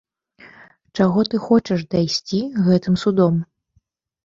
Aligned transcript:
Чаго 0.97 1.25
ты 1.33 1.41
хочаш 1.49 1.85
дайсці 1.95 2.41
гэтым 2.71 2.99
судом? 3.05 3.35